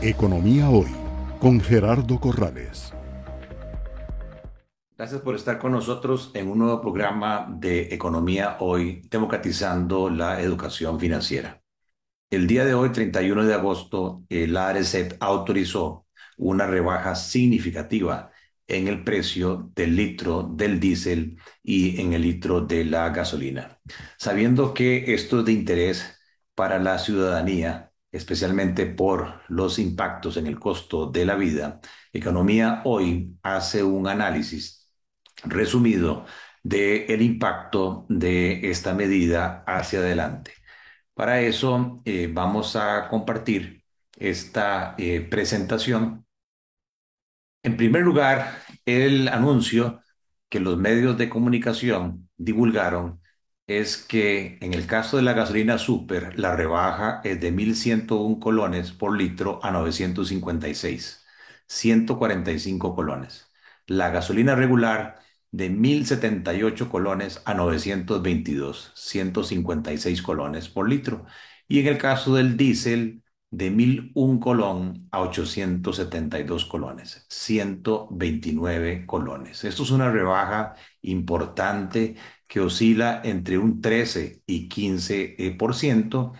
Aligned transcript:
Economía 0.00 0.70
Hoy 0.70 0.86
con 1.40 1.60
Gerardo 1.60 2.20
Corrales. 2.20 2.94
Gracias 4.96 5.20
por 5.22 5.34
estar 5.34 5.58
con 5.58 5.72
nosotros 5.72 6.30
en 6.34 6.48
un 6.48 6.60
nuevo 6.60 6.80
programa 6.80 7.52
de 7.58 7.92
Economía 7.92 8.58
Hoy, 8.60 9.02
democratizando 9.10 10.08
la 10.08 10.40
educación 10.40 11.00
financiera. 11.00 11.60
El 12.30 12.46
día 12.46 12.64
de 12.64 12.74
hoy, 12.74 12.92
31 12.92 13.44
de 13.44 13.54
agosto, 13.54 14.22
el 14.28 14.56
ARECEP 14.56 15.16
autorizó 15.18 16.06
una 16.36 16.68
rebaja 16.68 17.16
significativa 17.16 18.30
en 18.68 18.86
el 18.86 19.02
precio 19.02 19.72
del 19.74 19.96
litro 19.96 20.44
del 20.44 20.78
diésel 20.78 21.38
y 21.60 22.00
en 22.00 22.12
el 22.12 22.22
litro 22.22 22.60
de 22.60 22.84
la 22.84 23.08
gasolina. 23.10 23.80
Sabiendo 24.16 24.74
que 24.74 25.12
esto 25.14 25.40
es 25.40 25.46
de 25.46 25.52
interés 25.52 26.20
para 26.54 26.78
la 26.78 27.00
ciudadanía, 27.00 27.87
especialmente 28.12 28.86
por 28.86 29.42
los 29.48 29.78
impactos 29.78 30.36
en 30.36 30.46
el 30.46 30.58
costo 30.58 31.06
de 31.10 31.26
la 31.26 31.36
vida, 31.36 31.80
Economía 32.12 32.82
Hoy 32.84 33.36
hace 33.42 33.82
un 33.82 34.08
análisis 34.08 34.90
resumido 35.44 36.26
del 36.62 37.10
el 37.10 37.22
impacto 37.22 38.06
de 38.08 38.70
esta 38.70 38.94
medida 38.94 39.64
hacia 39.66 40.00
adelante. 40.00 40.52
Para 41.14 41.40
eso 41.40 42.02
eh, 42.04 42.28
vamos 42.32 42.76
a 42.76 43.08
compartir 43.08 43.84
esta 44.16 44.94
eh, 44.98 45.20
presentación. 45.22 46.26
En 47.62 47.76
primer 47.76 48.02
lugar, 48.02 48.62
el 48.86 49.28
anuncio 49.28 50.00
que 50.48 50.60
los 50.60 50.76
medios 50.78 51.18
de 51.18 51.28
comunicación 51.28 52.28
divulgaron 52.36 53.20
es 53.68 53.98
que 53.98 54.58
en 54.62 54.74
el 54.74 54.86
caso 54.86 55.16
de 55.18 55.22
la 55.22 55.34
gasolina 55.34 55.78
super, 55.78 56.38
la 56.38 56.56
rebaja 56.56 57.20
es 57.24 57.40
de 57.40 57.52
1.101 57.52 58.40
colones 58.40 58.92
por 58.92 59.16
litro 59.16 59.60
a 59.62 59.70
956, 59.70 61.24
145 61.66 62.94
colones. 62.96 63.50
La 63.86 64.10
gasolina 64.10 64.54
regular 64.54 65.20
de 65.50 65.70
1.078 65.70 66.88
colones 66.88 67.42
a 67.44 67.54
922, 67.54 68.92
156 68.94 70.22
colones 70.22 70.68
por 70.68 70.88
litro. 70.88 71.26
Y 71.68 71.80
en 71.80 71.88
el 71.88 71.98
caso 71.98 72.34
del 72.34 72.56
diésel, 72.56 73.22
de 73.50 73.70
1.001 73.70 74.40
colón 74.40 75.08
a 75.10 75.20
872 75.20 76.64
colones, 76.66 77.26
129 77.28 79.06
colones. 79.06 79.64
Esto 79.64 79.82
es 79.84 79.90
una 79.90 80.10
rebaja 80.10 80.74
importante 81.02 82.16
que 82.48 82.60
oscila 82.60 83.20
entre 83.24 83.58
un 83.58 83.80
13 83.80 84.42
y 84.46 84.68
15% 84.68 86.34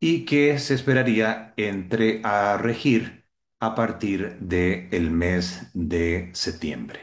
y 0.00 0.24
que 0.24 0.58
se 0.58 0.74
esperaría 0.74 1.54
entre 1.56 2.20
a 2.24 2.56
regir 2.58 3.26
a 3.60 3.74
partir 3.74 4.38
del 4.40 5.10
mes 5.10 5.70
de 5.74 6.30
septiembre. 6.34 7.00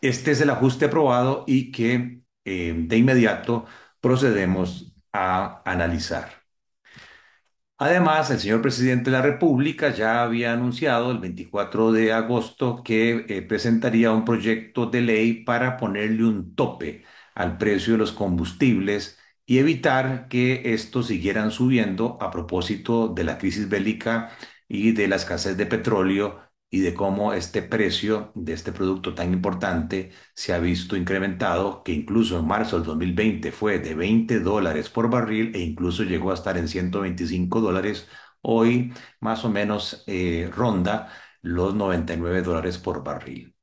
Este 0.00 0.30
es 0.32 0.40
el 0.40 0.50
ajuste 0.50 0.86
aprobado 0.86 1.44
y 1.46 1.72
que 1.72 2.20
eh, 2.44 2.74
de 2.76 2.96
inmediato 2.98 3.66
procedemos 4.00 4.94
a 5.12 5.62
analizar. 5.64 6.46
Además, 7.78 8.30
el 8.30 8.38
señor 8.40 8.62
presidente 8.62 9.10
de 9.10 9.16
la 9.18 9.22
República 9.22 9.90
ya 9.90 10.22
había 10.22 10.52
anunciado 10.54 11.10
el 11.10 11.18
24 11.18 11.92
de 11.92 12.12
agosto 12.12 12.82
que 12.82 13.26
eh, 13.28 13.42
presentaría 13.42 14.12
un 14.12 14.24
proyecto 14.24 14.86
de 14.86 15.02
ley 15.02 15.44
para 15.44 15.76
ponerle 15.76 16.24
un 16.24 16.54
tope 16.54 17.04
al 17.36 17.58
precio 17.58 17.92
de 17.94 17.98
los 18.00 18.12
combustibles 18.12 19.18
y 19.46 19.58
evitar 19.58 20.28
que 20.28 20.74
estos 20.74 21.06
siguieran 21.08 21.52
subiendo 21.52 22.18
a 22.20 22.30
propósito 22.32 23.08
de 23.08 23.24
la 23.24 23.38
crisis 23.38 23.68
bélica 23.68 24.30
y 24.68 24.92
de 24.92 25.08
la 25.08 25.16
escasez 25.16 25.56
de 25.56 25.66
petróleo 25.66 26.40
y 26.70 26.80
de 26.80 26.94
cómo 26.94 27.32
este 27.32 27.62
precio 27.62 28.32
de 28.34 28.52
este 28.52 28.72
producto 28.72 29.14
tan 29.14 29.32
importante 29.32 30.10
se 30.34 30.52
ha 30.52 30.58
visto 30.58 30.96
incrementado, 30.96 31.82
que 31.84 31.92
incluso 31.92 32.38
en 32.38 32.46
marzo 32.46 32.76
del 32.76 32.86
2020 32.86 33.52
fue 33.52 33.78
de 33.78 33.94
20 33.94 34.40
dólares 34.40 34.88
por 34.90 35.08
barril 35.10 35.52
e 35.54 35.60
incluso 35.60 36.02
llegó 36.02 36.32
a 36.32 36.34
estar 36.34 36.58
en 36.58 36.68
125 36.68 37.60
dólares. 37.60 38.08
Hoy 38.42 38.92
más 39.20 39.44
o 39.44 39.50
menos 39.50 40.04
eh, 40.06 40.50
ronda 40.54 41.12
los 41.42 41.74
99 41.74 42.42
dólares 42.42 42.78
por 42.78 43.04
barril. 43.04 43.54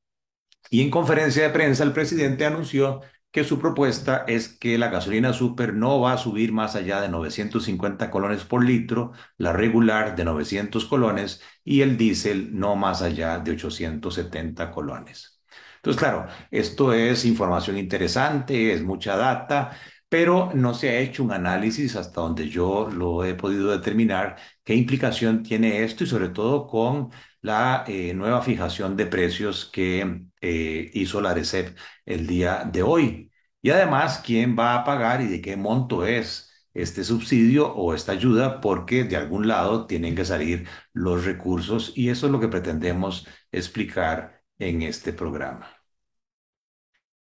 Y 0.70 0.82
en 0.82 0.90
conferencia 0.90 1.44
de 1.44 1.50
prensa 1.50 1.84
el 1.84 1.94
presidente 1.94 2.46
anunció 2.46 3.02
que 3.34 3.44
su 3.44 3.60
propuesta 3.60 4.26
es 4.28 4.48
que 4.48 4.78
la 4.78 4.90
gasolina 4.90 5.34
super 5.34 5.74
no 5.74 6.00
va 6.00 6.14
a 6.14 6.18
subir 6.18 6.54
más 6.54 6.76
allá 6.76 7.02
de 7.02 7.10
950 7.10 8.12
colones 8.12 8.44
por 8.46 8.64
litro, 8.64 9.12
la 9.38 9.52
regular 9.54 10.16
de 10.16 10.24
900 10.24 10.86
colones 10.86 11.42
y 11.64 11.82
el 11.82 11.98
diésel 11.98 12.58
no 12.58 12.76
más 12.76 13.02
allá 13.02 13.40
de 13.40 13.52
870 13.52 14.72
colones. 14.72 15.42
Entonces, 15.78 16.00
claro, 16.00 16.28
esto 16.52 16.94
es 16.94 17.26
información 17.26 17.78
interesante, 17.78 18.72
es 18.72 18.84
mucha 18.84 19.18
data, 19.18 19.72
pero 20.08 20.52
no 20.54 20.76
se 20.76 20.90
ha 20.90 21.00
hecho 21.00 21.24
un 21.24 21.32
análisis 21.32 21.96
hasta 21.96 22.22
donde 22.22 22.48
yo 22.50 22.88
lo 22.92 23.26
he 23.26 23.34
podido 23.34 23.72
determinar 23.72 24.38
qué 24.64 24.76
implicación 24.76 25.42
tiene 25.42 25.84
esto 25.84 26.04
y 26.04 26.08
sobre 26.08 26.30
todo 26.30 26.68
con 26.68 27.10
la 27.44 27.86
eh, 27.88 28.14
nueva 28.16 28.42
fijación 28.42 28.98
de 28.98 29.06
precios 29.08 29.66
que 29.72 30.26
eh, 30.42 30.92
hizo 30.94 31.22
la 31.22 31.34
RECEP 31.36 31.78
el 32.06 32.28
día 32.28 32.64
de 32.66 32.84
hoy. 32.84 33.32
Y 33.62 33.70
además, 33.72 34.22
quién 34.26 34.58
va 34.58 34.76
a 34.76 34.84
pagar 34.86 35.22
y 35.22 35.28
de 35.28 35.42
qué 35.42 35.56
monto 35.58 36.06
es 36.06 36.52
este 36.74 37.04
subsidio 37.04 37.74
o 37.74 37.94
esta 37.94 38.14
ayuda, 38.14 38.62
porque 38.62 39.04
de 39.04 39.18
algún 39.18 39.48
lado 39.48 39.86
tienen 39.88 40.16
que 40.16 40.26
salir 40.26 40.68
los 40.94 41.26
recursos 41.26 41.94
y 41.96 42.10
eso 42.10 42.26
es 42.28 42.32
lo 42.32 42.40
que 42.40 42.48
pretendemos 42.48 43.28
explicar 43.52 44.42
en 44.58 44.82
este 44.82 45.14
programa. 45.14 45.83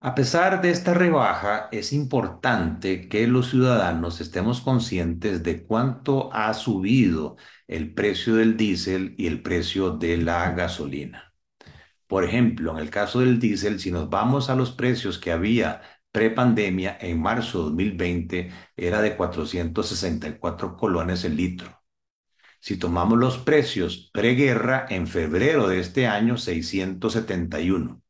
A 0.01 0.15
pesar 0.15 0.61
de 0.63 0.71
esta 0.71 0.95
rebaja, 0.95 1.69
es 1.73 1.93
importante 1.93 3.09
que 3.09 3.27
los 3.27 3.51
ciudadanos 3.51 4.21
estemos 4.21 4.61
conscientes 4.61 5.43
de 5.43 5.65
cuánto 5.65 6.33
ha 6.33 6.55
subido 6.55 7.37
el 7.67 7.95
precio 7.95 8.37
del 8.37 8.57
diésel 8.57 9.15
y 9.19 9.27
el 9.27 9.43
precio 9.43 9.91
de 9.91 10.17
la 10.19 10.51
gasolina. 10.53 11.35
Por 12.07 12.25
ejemplo, 12.25 12.73
en 12.73 12.79
el 12.79 12.91
caso 12.91 13.21
del 13.21 13.41
diésel, 13.41 13.81
si 13.81 13.91
nos 13.91 14.11
vamos 14.11 14.51
a 14.51 14.57
los 14.57 14.73
precios 14.73 15.19
que 15.19 15.33
había 15.33 15.83
prepandemia 16.13 16.97
en 17.01 17.21
marzo 17.21 17.59
de 17.59 17.65
2020 17.65 18.53
era 18.77 19.03
de 19.03 19.17
464 19.17 20.77
colones 20.77 21.25
el 21.25 21.37
litro. 21.37 21.83
Si 22.61 22.77
tomamos 22.79 23.19
los 23.19 23.39
precios 23.39 24.11
preguerra, 24.13 24.87
en 24.91 25.07
febrero 25.07 25.69
de 25.69 25.81
este 25.81 26.07
año 26.07 26.37
671. 26.37 28.03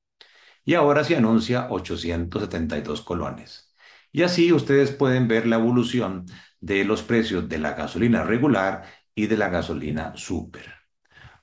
Y 0.69 0.75
ahora 0.75 1.03
se 1.03 1.17
anuncia 1.17 1.67
872 1.71 3.01
colones. 3.01 3.75
Y 4.12 4.23
así 4.23 4.53
ustedes 4.53 4.91
pueden 4.91 5.27
ver 5.27 5.47
la 5.47 5.56
evolución 5.56 6.27
de 6.61 6.84
los 6.84 7.03
precios 7.03 7.49
de 7.49 7.56
la 7.56 7.73
gasolina 7.73 8.23
regular 8.23 8.84
y 9.15 9.29
de 9.29 9.39
la 9.39 9.49
gasolina 9.49 10.12
super. 10.15 10.75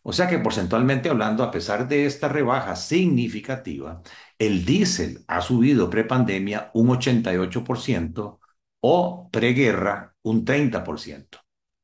O 0.04 0.14
sea 0.14 0.28
que 0.28 0.38
porcentualmente 0.38 1.10
hablando, 1.10 1.44
a 1.44 1.50
pesar 1.50 1.88
de 1.88 2.06
esta 2.06 2.28
rebaja 2.30 2.76
significativa, 2.76 4.04
el 4.38 4.64
diésel 4.64 5.26
ha 5.28 5.42
subido 5.42 5.90
prepandemia 5.90 6.70
un 6.76 6.90
88% 6.90 8.40
o 8.82 9.30
preguerra 9.32 10.16
un 10.22 10.46
30%. 10.46 11.40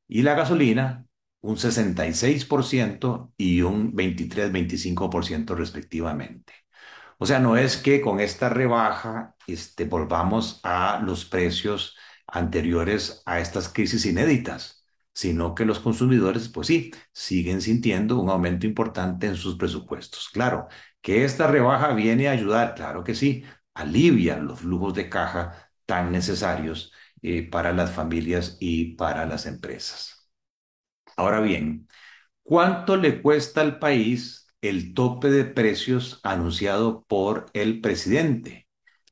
Y 0.06 0.22
la 0.22 0.34
gasolina 0.34 1.06
un 1.40 1.56
66% 1.56 3.32
y 3.36 3.62
un 3.62 3.92
23-25% 3.96 5.56
respectivamente. 5.56 6.61
O 7.22 7.26
sea, 7.26 7.38
no 7.38 7.56
es 7.56 7.76
que 7.76 8.00
con 8.00 8.18
esta 8.18 8.48
rebaja 8.48 9.36
este, 9.46 9.84
volvamos 9.84 10.58
a 10.64 11.00
los 11.04 11.24
precios 11.24 11.96
anteriores 12.26 13.22
a 13.26 13.38
estas 13.38 13.68
crisis 13.68 14.06
inéditas 14.06 14.82
sino 15.14 15.54
que 15.54 15.64
los 15.64 15.78
consumidores, 15.78 16.48
pues 16.48 16.66
sí, 16.68 16.90
siguen 17.12 17.60
sintiendo 17.60 18.18
un 18.18 18.28
aumento 18.30 18.66
importante 18.66 19.26
en 19.28 19.36
sus 19.36 19.56
presupuestos. 19.56 20.30
Claro, 20.32 20.66
que 21.00 21.24
esta 21.24 21.46
rebaja 21.46 21.92
viene 21.94 22.28
a 22.28 22.32
ayudar, 22.32 22.74
claro 22.74 23.04
que 23.04 23.14
sí, 23.14 23.44
alivia 23.74 24.38
los 24.38 24.60
flujos 24.60 24.94
de 24.94 25.08
caja 25.10 25.70
tan 25.86 26.10
necesarios 26.12 26.92
eh, 27.22 27.48
para 27.48 27.72
las 27.72 27.92
familias 27.92 28.56
y 28.60 28.96
para 28.96 29.26
las 29.26 29.46
empresas. 29.46 30.28
Ahora 31.16 31.40
bien, 31.40 31.88
¿cuánto 32.42 32.96
le 32.96 33.22
cuesta 33.22 33.60
al 33.62 33.78
país 33.78 34.41
el 34.62 34.94
tope 34.94 35.30
de 35.30 35.44
precios 35.44 36.20
anunciado 36.24 37.04
por 37.08 37.46
el 37.54 37.80
presidente? 37.80 38.68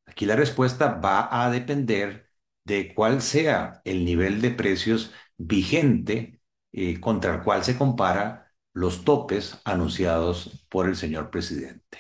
Aquí 0.07 0.27
la 0.27 0.37
respuesta 0.37 0.95
va 0.95 1.29
a 1.45 1.51
depender 1.51 2.31
de 2.65 2.95
cuál 2.95 3.23
sea 3.23 3.83
el 3.85 4.05
nivel 4.05 4.41
de 4.43 4.51
precios 4.53 5.13
vigente 5.37 6.41
eh, 6.73 7.01
contra 7.01 7.35
el 7.35 7.43
cual 7.43 7.65
se 7.65 7.77
compara 7.77 8.53
los 8.73 9.05
topes 9.05 9.61
anunciados 9.65 10.67
por 10.69 10.89
el 10.89 10.97
señor 10.97 11.31
presidente. 11.31 11.99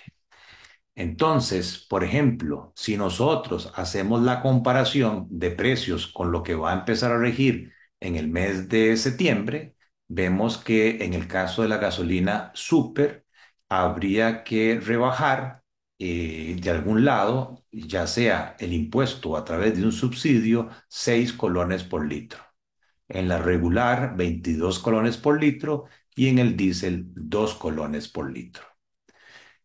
Entonces, 0.94 1.86
por 1.88 2.04
ejemplo, 2.04 2.72
si 2.76 2.96
nosotros 2.96 3.72
hacemos 3.74 4.22
la 4.22 4.42
comparación 4.42 5.26
de 5.30 5.50
precios 5.50 6.06
con 6.08 6.30
lo 6.32 6.42
que 6.42 6.54
va 6.54 6.72
a 6.72 6.78
empezar 6.80 7.12
a 7.12 7.18
regir 7.18 7.72
en 8.00 8.16
el 8.16 8.28
mes 8.28 8.68
de 8.68 8.96
septiembre, 8.96 9.76
vemos 10.08 10.58
que 10.58 11.04
en 11.04 11.14
el 11.14 11.26
caso 11.26 11.62
de 11.62 11.68
la 11.68 11.78
gasolina 11.78 12.50
super 12.54 13.24
habría 13.70 14.44
que 14.44 14.80
rebajar 14.80 15.64
eh, 15.98 16.56
de 16.62 16.70
algún 16.70 17.04
lado, 17.06 17.64
ya 17.72 18.06
sea 18.08 18.56
el 18.60 18.72
impuesto 18.74 19.36
a 19.36 19.44
través 19.44 19.76
de 19.78 19.84
un 19.86 19.92
subsidio, 19.92 20.70
6 20.88 21.32
colones 21.34 21.84
por 21.84 22.06
litro. 22.06 22.40
En 23.08 23.28
la 23.28 23.38
regular, 23.38 24.16
22 24.16 24.78
colones 24.80 25.18
por 25.18 25.40
litro 25.40 25.86
y 26.16 26.28
en 26.28 26.38
el 26.40 26.56
diésel, 26.56 27.06
2 27.14 27.54
colones 27.56 28.08
por 28.08 28.32
litro. 28.32 28.64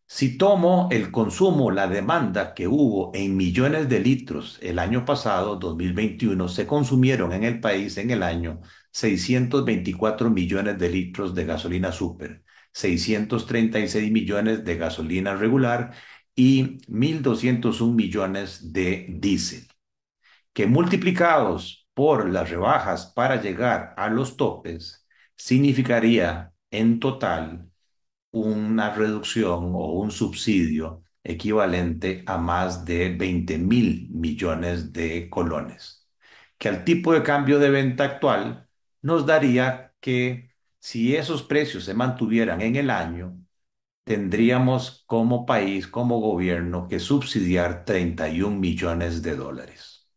Si 0.08 0.38
tomo 0.38 0.88
el 0.92 1.10
consumo, 1.10 1.70
la 1.70 1.88
demanda 1.88 2.54
que 2.54 2.68
hubo 2.68 3.10
en 3.14 3.36
millones 3.36 3.88
de 3.88 4.00
litros 4.00 4.58
el 4.62 4.78
año 4.78 5.04
pasado, 5.04 5.56
2021, 5.56 6.48
se 6.48 6.66
consumieron 6.66 7.32
en 7.32 7.42
el 7.44 7.60
país 7.60 7.96
en 7.98 8.10
el 8.10 8.22
año 8.22 8.60
624 8.92 10.30
millones 10.30 10.78
de 10.78 10.88
litros 10.90 11.34
de 11.34 11.44
gasolina 11.44 11.90
super, 11.92 12.44
636 12.76 14.12
millones 14.12 14.64
de 14.64 14.76
gasolina 14.76 15.34
regular 15.34 15.94
y 16.34 16.78
1.201 16.88 17.94
millones 17.94 18.72
de 18.74 19.06
diésel, 19.08 19.66
que 20.52 20.66
multiplicados 20.66 21.88
por 21.94 22.28
las 22.28 22.50
rebajas 22.50 23.06
para 23.16 23.40
llegar 23.40 23.94
a 23.96 24.10
los 24.10 24.36
topes, 24.36 25.06
significaría 25.36 26.52
en 26.70 27.00
total 27.00 27.70
una 28.30 28.94
reducción 28.94 29.72
o 29.74 29.92
un 29.94 30.10
subsidio 30.10 31.02
equivalente 31.24 32.24
a 32.26 32.36
más 32.38 32.84
de 32.84 33.08
20 33.16 33.56
mil 33.58 34.08
millones 34.10 34.92
de 34.92 35.30
colones, 35.30 36.06
que 36.58 36.68
al 36.68 36.84
tipo 36.84 37.14
de 37.14 37.22
cambio 37.22 37.58
de 37.58 37.70
venta 37.70 38.04
actual 38.04 38.68
nos 39.00 39.24
daría 39.24 39.94
que 40.00 40.50
si 40.86 41.16
esos 41.16 41.42
precios 41.42 41.82
se 41.84 41.94
mantuvieran 41.94 42.60
en 42.62 42.76
el 42.76 42.90
año, 42.90 43.36
tendríamos 44.04 45.02
como 45.06 45.44
país, 45.44 45.88
como 45.88 46.20
gobierno, 46.20 46.86
que 46.86 47.00
subsidiar 47.00 47.84
31 47.84 48.56
millones 48.56 49.20
de 49.20 49.34
dólares. 49.34 50.08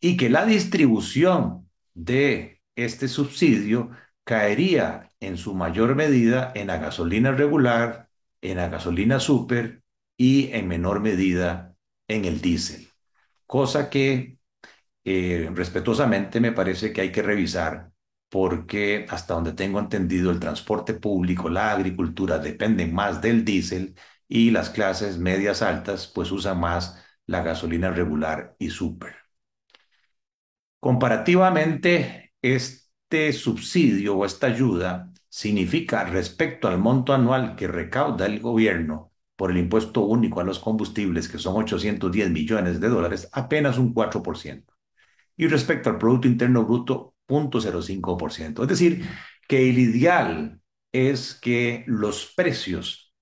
Y 0.00 0.16
que 0.16 0.30
la 0.30 0.46
distribución 0.46 1.68
de 1.92 2.62
este 2.74 3.06
subsidio 3.06 3.90
caería 4.24 5.10
en 5.20 5.36
su 5.36 5.54
mayor 5.54 5.94
medida 5.94 6.52
en 6.54 6.68
la 6.68 6.78
gasolina 6.78 7.32
regular, 7.32 8.08
en 8.40 8.56
la 8.56 8.70
gasolina 8.70 9.20
super 9.20 9.82
y 10.16 10.50
en 10.52 10.68
menor 10.68 11.00
medida 11.00 11.76
en 12.08 12.24
el 12.24 12.40
diésel. 12.40 12.88
Cosa 13.46 13.90
que 13.90 14.38
eh, 15.04 15.50
respetuosamente 15.52 16.40
me 16.40 16.52
parece 16.52 16.94
que 16.94 17.02
hay 17.02 17.12
que 17.12 17.20
revisar 17.20 17.91
porque 18.32 19.06
hasta 19.10 19.34
donde 19.34 19.52
tengo 19.52 19.78
entendido 19.80 20.30
el 20.30 20.40
transporte 20.40 20.94
público, 20.94 21.50
la 21.50 21.72
agricultura 21.72 22.38
dependen 22.38 22.94
más 22.94 23.20
del 23.22 23.44
diésel 23.44 23.94
y 24.28 24.50
las 24.50 24.70
clases 24.70 25.18
medias 25.18 25.62
altas 25.62 26.06
pues 26.14 26.32
usan 26.32 26.58
más 26.60 26.98
la 27.26 27.42
gasolina 27.42 27.90
regular 27.90 28.56
y 28.58 28.70
super. 28.70 29.16
Comparativamente, 30.80 32.32
es 32.42 32.82
este 33.12 33.34
subsidio 33.34 34.16
o 34.16 34.24
esta 34.24 34.46
ayuda 34.46 35.12
significa 35.28 36.04
respecto 36.04 36.66
al 36.66 36.78
monto 36.78 37.12
anual 37.12 37.56
que 37.56 37.68
recauda 37.68 38.24
el 38.24 38.40
gobierno 38.40 39.12
por 39.36 39.50
el 39.50 39.58
impuesto 39.58 40.00
único 40.06 40.40
a 40.40 40.44
los 40.44 40.58
combustibles, 40.58 41.28
que 41.28 41.36
son 41.36 41.56
810 41.56 42.30
millones 42.30 42.80
de 42.80 42.88
dólares, 42.88 43.28
apenas 43.32 43.76
un 43.76 43.92
4%. 43.92 44.72
Y 45.36 45.46
respecto 45.46 45.90
al 45.90 45.98
Producto 45.98 46.26
Interno 46.26 46.64
Bruto, 46.64 47.11
0.05%. 47.32 48.62
Es 48.62 48.68
decir, 48.68 49.04
que 49.48 49.70
el 49.70 49.78
ideal 49.78 50.60
es 50.92 51.34
que 51.34 51.84
los 51.86 52.32
precios 52.36 53.12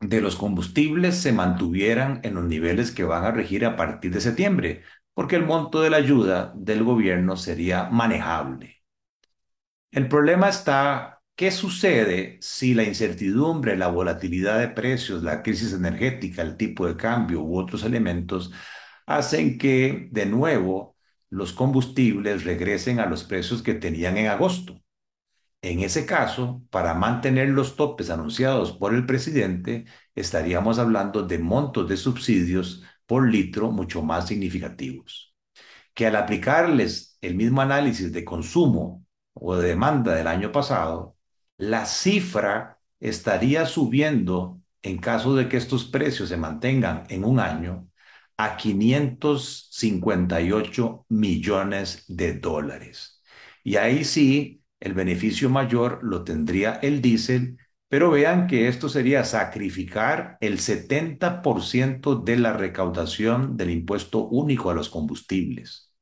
de 0.00 0.20
los 0.20 0.36
combustibles 0.36 1.16
se 1.16 1.32
mantuvieran 1.32 2.20
en 2.22 2.34
los 2.34 2.44
niveles 2.44 2.90
que 2.92 3.04
van 3.04 3.24
a 3.24 3.30
regir 3.32 3.64
a 3.66 3.76
partir 3.76 4.12
de 4.12 4.20
septiembre, 4.20 4.82
porque 5.14 5.36
el 5.36 5.44
monto 5.44 5.80
de 5.80 5.90
la 5.90 5.96
ayuda 5.98 6.52
del 6.56 6.84
gobierno 6.84 7.36
sería 7.36 7.84
manejable. 7.90 8.76
El 9.90 10.08
problema 10.08 10.48
está, 10.48 11.22
¿qué 11.34 11.50
sucede 11.50 12.38
si 12.40 12.74
la 12.74 12.84
incertidumbre, 12.84 13.76
la 13.76 13.88
volatilidad 13.88 14.58
de 14.60 14.68
precios, 14.68 15.22
la 15.22 15.42
crisis 15.42 15.72
energética, 15.72 16.42
el 16.42 16.56
tipo 16.56 16.86
de 16.86 16.96
cambio 16.96 17.42
u 17.42 17.58
otros 17.58 17.84
elementos 17.84 18.52
hacen 19.06 19.58
que 19.58 20.08
de 20.12 20.26
nuevo 20.26 20.97
los 21.30 21.52
combustibles 21.52 22.44
regresen 22.44 23.00
a 23.00 23.06
los 23.06 23.24
precios 23.24 23.62
que 23.62 23.74
tenían 23.74 24.16
en 24.16 24.28
agosto? 24.28 24.82
En 25.62 25.80
ese 25.80 26.06
caso, 26.06 26.62
para 26.70 26.94
mantener 26.94 27.48
los 27.48 27.76
topes 27.76 28.10
anunciados 28.10 28.72
por 28.72 28.94
el 28.94 29.06
presidente, 29.06 29.86
estaríamos 30.14 30.78
hablando 30.78 31.24
de 31.24 31.38
montos 31.38 31.88
de 31.88 31.96
subsidios 31.96 32.84
por 33.06 33.28
litro 33.28 33.70
mucho 33.72 34.02
más 34.02 34.28
significativos. 34.28 35.34
Que 35.94 36.06
al 36.06 36.16
aplicarles 36.16 37.18
el 37.20 37.34
mismo 37.34 37.60
análisis 37.60 38.12
de 38.12 38.24
consumo 38.24 39.04
o 39.34 39.56
de 39.56 39.68
demanda 39.68 40.14
del 40.14 40.28
año 40.28 40.52
pasado, 40.52 41.16
la 41.56 41.86
cifra 41.86 42.80
estaría 43.00 43.66
subiendo 43.66 44.60
en 44.82 44.98
caso 44.98 45.34
de 45.34 45.48
que 45.48 45.56
estos 45.56 45.84
precios 45.84 46.28
se 46.28 46.36
mantengan 46.36 47.04
en 47.08 47.24
un 47.24 47.40
año 47.40 47.88
a 48.38 48.56
558 48.56 51.04
millones 51.10 52.04
de 52.08 52.34
dólares. 52.34 53.22
Y 53.64 53.76
ahí 53.76 54.04
sí, 54.04 54.62
el 54.80 54.94
beneficio 54.94 55.50
mayor 55.50 56.00
lo 56.02 56.24
tendría 56.24 56.74
el 56.82 57.02
diésel, 57.02 57.58
pero 57.88 58.10
vean 58.10 58.46
que 58.46 58.68
esto 58.68 58.88
sería 58.88 59.24
sacrificar 59.24 60.36
el 60.40 60.58
70% 60.60 62.16
de 62.16 62.36
la 62.36 62.52
recaudación 62.52 63.56
del 63.56 63.70
impuesto 63.70 64.26
único 64.28 64.70
a 64.70 64.74
los 64.74 64.88
combustibles. 64.90 65.92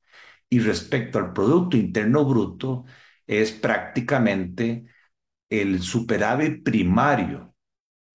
Y 0.49 0.61
respecto 0.61 1.19
al 1.19 1.33
Producto 1.33 1.77
Interno 1.77 2.25
Bruto, 2.25 2.85
es 3.27 3.53
prácticamente 3.53 4.87
el 5.49 5.83
superávit 5.83 6.62
primario 6.65 7.55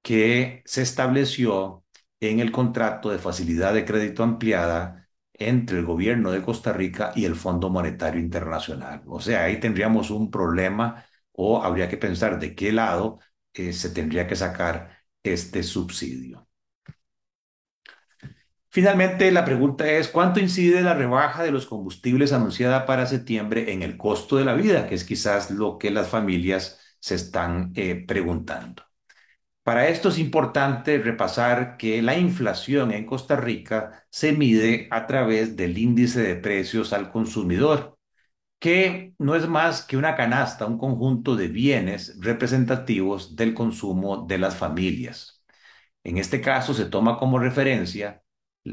que 0.01 0.61
se 0.65 0.81
estableció 0.83 1.80
en 2.21 2.39
el 2.41 2.51
contrato 2.53 3.11
de 3.11 3.19
facilidad 3.19 3.73
de 3.75 3.85
crédito 3.85 4.23
ampliada 4.23 5.09
entre 5.33 5.79
el 5.79 5.85
gobierno 5.85 6.31
de 6.31 6.43
Costa 6.43 6.73
Rica 6.73 7.13
y 7.15 7.25
el 7.25 7.35
Fondo 7.35 7.69
Monetario 7.71 8.21
Internacional. 8.21 9.03
O 9.07 9.19
sea, 9.21 9.45
ahí 9.45 9.59
tendríamos 9.59 10.11
un 10.11 10.31
problema 10.31 11.05
o 11.33 11.63
habría 11.63 11.89
que 11.89 11.97
pensar 11.97 12.39
de 12.39 12.55
qué 12.55 12.71
lado 12.73 13.19
eh, 13.53 13.73
se 13.73 13.89
tendría 13.91 14.27
que 14.27 14.35
sacar 14.37 14.99
este 15.23 15.63
subsidio. 15.63 16.47
Finalmente, 18.69 19.31
la 19.31 19.43
pregunta 19.45 19.89
es, 19.91 20.07
¿cuánto 20.07 20.39
incide 20.39 20.81
la 20.81 20.93
rebaja 20.95 21.43
de 21.43 21.51
los 21.51 21.65
combustibles 21.67 22.31
anunciada 22.33 22.85
para 22.85 23.05
septiembre 23.05 23.71
en 23.73 23.83
el 23.83 23.97
costo 23.97 24.37
de 24.37 24.45
la 24.45 24.53
vida? 24.55 24.87
Que 24.87 24.95
es 24.95 25.03
quizás 25.03 25.51
lo 25.51 25.77
que 25.77 25.91
las 25.91 26.07
familias 26.09 26.79
se 26.99 27.15
están 27.15 27.71
eh, 27.75 28.03
preguntando. 28.07 28.83
Para 29.63 29.87
esto 29.89 30.09
es 30.09 30.17
importante 30.17 30.97
repasar 30.97 31.77
que 31.77 32.01
la 32.01 32.17
inflación 32.17 32.91
en 32.91 33.05
Costa 33.05 33.35
Rica 33.35 34.05
se 34.09 34.33
mide 34.33 34.87
a 34.91 35.05
través 35.05 35.55
del 35.55 35.77
índice 35.77 36.21
de 36.23 36.35
precios 36.35 36.93
al 36.93 37.11
consumidor, 37.11 37.97
que 38.59 39.13
no 39.19 39.35
es 39.35 39.47
más 39.47 39.83
que 39.83 39.97
una 39.97 40.15
canasta, 40.15 40.65
un 40.67 40.77
conjunto 40.79 41.35
de 41.35 41.47
bienes 41.49 42.17
representativos 42.21 43.35
del 43.35 43.53
consumo 43.53 44.25
de 44.27 44.39
las 44.39 44.55
familias. 44.57 45.43
En 46.03 46.17
este 46.17 46.41
caso 46.41 46.73
se 46.73 46.85
toma 46.85 47.17
como 47.19 47.39
referencia 47.39 48.23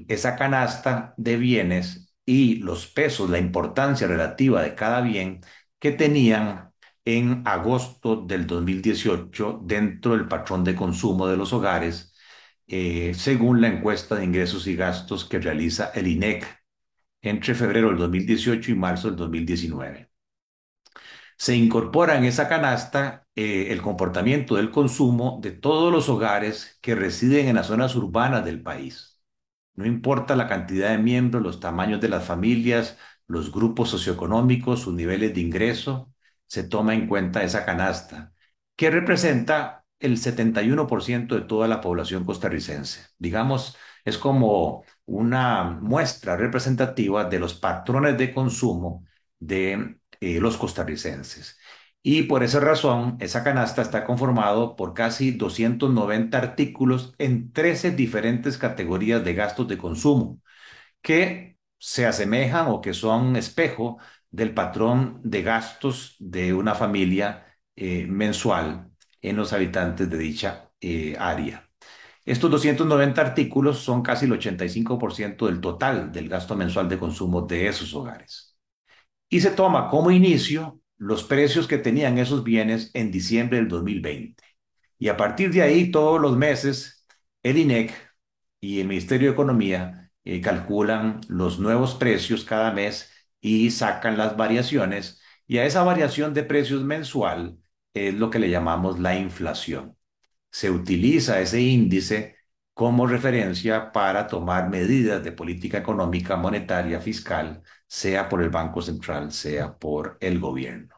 esa 0.09 0.37
canasta 0.37 1.15
de 1.19 1.37
bienes 1.37 2.15
y 2.27 2.57
los 2.57 2.87
pesos, 2.89 3.31
la 3.31 3.39
importancia 3.39 4.07
relativa 4.07 4.63
de 4.63 4.75
cada 4.75 5.01
bien 5.03 5.41
que 5.79 5.93
tenían 5.93 6.68
en 7.09 7.43
agosto 7.47 8.17
del 8.17 8.47
2018 8.47 9.61
dentro 9.65 10.13
del 10.13 10.29
patrón 10.29 10.63
de 10.65 10.75
consumo 10.75 11.27
de 11.27 11.39
los 11.39 11.55
hogares, 11.55 12.15
eh, 12.67 13.15
según 13.15 13.63
la 13.63 13.69
encuesta 13.69 14.17
de 14.17 14.25
ingresos 14.27 14.67
y 14.67 14.77
gastos 14.77 15.25
que 15.25 15.39
realiza 15.39 15.91
el 15.95 16.07
INEC 16.07 16.47
entre 17.23 17.55
febrero 17.55 17.89
del 17.89 17.99
2018 17.99 18.73
y 18.73 18.75
marzo 18.75 19.09
del 19.09 19.17
2019. 19.17 20.11
Se 21.37 21.57
incorpora 21.57 22.19
en 22.19 22.25
esa 22.25 22.49
canasta 22.49 23.27
eh, 23.35 23.69
el 23.71 23.81
comportamiento 23.83 24.57
del 24.57 24.71
consumo 24.71 25.39
de 25.43 25.53
todos 25.53 25.93
los 25.93 26.09
hogares 26.09 26.79
que 26.83 26.95
residen 26.95 27.49
en 27.49 27.57
las 27.57 27.69
zonas 27.69 27.95
urbanas 27.97 28.45
del 28.45 28.63
país. 28.63 29.21
No 29.75 29.87
importa 29.87 30.37
la 30.37 30.49
cantidad 30.49 30.91
de 30.91 30.99
miembros, 30.99 31.43
los 31.43 31.61
tamaños 31.61 32.01
de 32.01 32.09
las 32.09 32.25
familias, 32.27 32.99
los 33.27 33.53
grupos 33.53 33.91
socioeconómicos, 33.91 34.81
sus 34.83 34.95
niveles 34.95 35.35
de 35.35 35.41
ingreso, 35.41 36.13
se 36.49 36.65
toma 36.65 36.95
en 36.95 37.07
cuenta 37.09 37.45
esa 37.45 37.65
canasta, 37.65 38.35
que 38.77 38.91
representa 38.91 39.85
el 40.01 40.19
71% 40.19 41.35
de 41.37 41.43
toda 41.43 41.69
la 41.69 41.81
población 41.81 42.25
costarricense. 42.25 43.07
Digamos, 43.19 43.77
es 44.05 44.19
como 44.19 44.85
una 45.07 45.65
muestra 45.65 46.37
representativa 46.37 47.25
de 47.25 47.39
los 47.41 47.55
patrones 47.55 48.19
de 48.19 48.33
consumo 48.35 49.05
de 49.39 49.99
eh, 50.21 50.41
los 50.41 50.57
costarricenses. 50.57 51.59
Y 52.03 52.23
por 52.25 52.43
esa 52.43 52.61
razón, 52.61 53.17
esa 53.21 53.43
canasta 53.45 53.83
está 53.83 54.05
conformado 54.05 54.77
por 54.77 54.95
casi 54.95 55.33
290 55.33 56.39
artículos 56.39 57.15
en 57.19 57.53
13 57.53 57.91
diferentes 57.91 58.57
categorías 58.57 59.25
de 59.25 59.35
gastos 59.35 59.69
de 59.69 59.79
consumo 59.79 60.41
que 61.03 61.59
se 61.79 62.07
asemejan 62.07 62.69
o 62.69 62.81
que 62.81 62.95
son 62.95 63.37
espejo 63.37 63.99
del 64.31 64.55
patrón 64.55 65.21
de 65.25 65.43
gastos 65.43 66.17
de 66.19 66.53
una 66.53 66.75
familia 66.75 67.47
eh, 67.77 68.07
mensual 68.07 68.91
en 69.23 69.37
los 69.37 69.53
habitantes 69.53 70.11
de 70.11 70.19
dicha 70.19 70.71
eh, 70.81 71.17
área. 71.19 71.69
Estos 72.25 72.51
290 72.51 73.21
artículos 73.21 73.79
son 73.79 74.03
casi 74.03 74.27
el 74.27 74.33
85% 74.33 75.47
del 75.47 75.61
total 75.61 76.13
del 76.13 76.29
gasto 76.29 76.55
mensual 76.57 76.89
de 76.89 76.99
consumo 76.99 77.43
de 77.43 77.69
esos 77.69 77.95
hogares. 77.95 78.57
Y 79.31 79.41
se 79.41 79.51
toma 79.51 79.89
como 79.89 80.11
inicio 80.11 80.81
los 80.99 81.25
precios 81.25 81.67
que 81.67 81.79
tenían 81.79 82.19
esos 82.19 82.45
bienes 82.45 82.91
en 82.95 83.11
diciembre 83.11 83.59
del 83.59 83.69
2020. 83.69 84.43
Y 84.99 85.09
a 85.09 85.17
partir 85.17 85.53
de 85.53 85.63
ahí, 85.63 85.91
todos 85.91 86.21
los 86.21 86.37
meses, 86.37 87.07
el 87.43 87.57
INEC 87.57 87.93
y 88.61 88.81
el 88.81 88.89
Ministerio 88.89 89.29
de 89.29 89.35
Economía 89.35 90.11
eh, 90.25 90.41
calculan 90.41 91.21
los 91.29 91.59
nuevos 91.59 91.95
precios 91.95 92.45
cada 92.45 92.73
mes 92.73 93.11
y 93.41 93.71
sacan 93.71 94.17
las 94.19 94.37
variaciones. 94.37 95.21
Y 95.47 95.59
a 95.59 95.65
esa 95.67 95.83
variación 95.85 96.35
de 96.35 96.45
precios 96.45 96.83
mensual 96.85 97.59
es 97.95 98.15
lo 98.15 98.31
que 98.31 98.39
le 98.39 98.51
llamamos 98.51 98.99
la 98.99 99.17
inflación. 99.19 99.97
Se 100.51 100.71
utiliza 100.71 101.41
ese 101.41 101.61
índice 101.61 102.37
como 102.75 103.07
referencia 103.07 103.93
para 103.93 104.27
tomar 104.29 104.69
medidas 104.71 105.25
de 105.25 105.33
política 105.33 105.79
económica, 105.79 106.37
monetaria, 106.37 107.01
fiscal, 107.01 107.63
sea 107.87 108.29
por 108.29 108.43
el 108.43 108.51
Banco 108.51 108.83
Central, 108.83 109.33
sea 109.33 109.77
por 109.79 110.17
el 110.21 110.39
gobierno. 110.39 110.95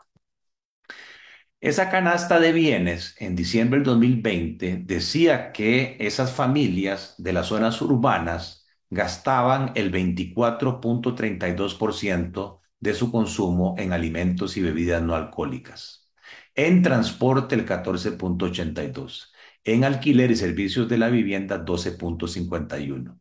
Esa 1.60 1.90
canasta 1.90 2.40
de 2.40 2.52
bienes 2.52 3.14
en 3.18 3.36
diciembre 3.36 3.78
del 3.80 3.86
2020 3.86 4.82
decía 4.84 5.52
que 5.52 5.96
esas 6.00 6.32
familias 6.32 7.14
de 7.18 7.32
las 7.34 7.46
zonas 7.48 7.80
urbanas 7.82 8.59
gastaban 8.90 9.72
el 9.76 9.92
24.32% 9.92 12.60
de 12.80 12.94
su 12.94 13.12
consumo 13.12 13.74
en 13.78 13.92
alimentos 13.92 14.56
y 14.56 14.62
bebidas 14.62 15.02
no 15.02 15.14
alcohólicas, 15.14 16.10
en 16.54 16.82
transporte 16.82 17.54
el 17.54 17.66
14.82%, 17.66 19.28
en 19.64 19.84
alquiler 19.84 20.30
y 20.30 20.36
servicios 20.36 20.88
de 20.88 20.98
la 20.98 21.08
vivienda 21.08 21.64
12.51%, 21.64 23.18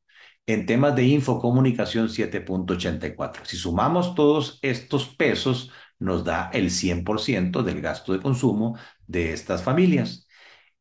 en 0.48 0.66
temas 0.66 0.96
de 0.96 1.04
infocomunicación 1.04 2.08
7.84%. 2.08 3.46
Si 3.46 3.58
sumamos 3.58 4.16
todos 4.16 4.60
estos 4.62 5.08
pesos, 5.16 5.72
nos 6.00 6.24
da 6.24 6.50
el 6.54 6.72
100% 6.72 7.62
del 7.62 7.82
gasto 7.82 8.14
de 8.14 8.22
consumo 8.22 8.78
de 9.06 9.34
estas 9.34 9.64
familias. 9.64 10.29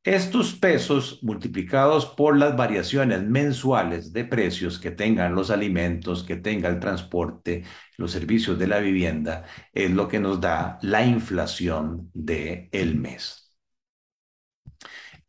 Estos 0.05 0.55
pesos 0.55 1.21
multiplicados 1.23 2.07
por 2.07 2.37
las 2.37 2.57
variaciones 2.57 3.23
mensuales 3.23 4.12
de 4.12 4.25
precios 4.25 4.78
que 4.78 4.90
tengan 4.90 5.35
los 5.35 5.50
alimentos, 5.50 6.25
que 6.25 6.37
tenga 6.37 6.69
el 6.69 6.81
transporte, 6.81 7.64
los 7.99 8.11
servicios 8.12 8.59
de 8.59 8.67
la 8.69 8.78
vivienda, 8.81 9.45
es 9.73 9.90
lo 9.90 10.09
que 10.09 10.19
nos 10.21 10.40
da 10.40 10.78
la 10.83 11.05
inflación 11.05 12.11
del 12.14 12.69
el 12.73 12.97
mes. 12.97 13.55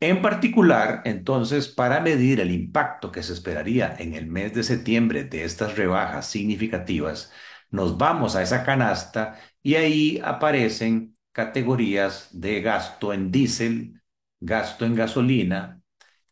En 0.02 0.22
particular, 0.22 1.02
entonces, 1.06 1.68
para 1.68 2.00
medir 2.00 2.40
el 2.40 2.52
impacto 2.52 3.12
que 3.12 3.22
se 3.24 3.34
esperaría 3.34 3.96
en 4.00 4.14
el 4.14 4.28
mes 4.28 4.54
de 4.54 4.64
septiembre 4.64 5.26
de 5.26 5.44
estas 5.44 5.76
rebajas 5.78 6.28
significativas, 6.28 7.32
nos 7.70 7.98
vamos 7.98 8.36
a 8.36 8.42
esa 8.44 8.64
canasta 8.64 9.40
y 9.62 9.76
ahí 9.76 10.22
aparecen 10.24 11.18
categorías 11.34 12.30
de 12.32 12.62
gasto 12.62 13.14
en 13.14 13.32
diésel, 13.32 13.99
gasto 14.40 14.86
en 14.86 14.96
gasolina, 14.96 15.82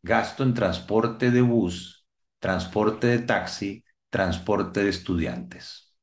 gasto 0.02 0.44
en 0.44 0.54
transporte 0.54 1.32
de 1.32 1.42
bus, 1.42 2.06
transporte 2.40 3.08
de 3.08 3.20
taxi, 3.20 3.84
transporte 4.10 4.84
de 4.84 4.90
estudiantes. 4.90 5.96